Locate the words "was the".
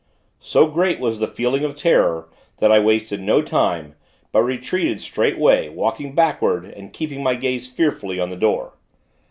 0.99-1.27